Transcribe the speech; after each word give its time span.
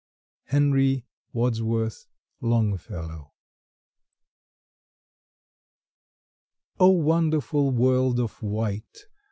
—Henry 0.45 1.05
Wadsworth 1.31 2.07
Longfellow. 2.41 3.33
O 6.79 6.89
wonderful 6.89 7.69
world 7.69 8.19
of 8.19 8.41
white! 8.41 9.05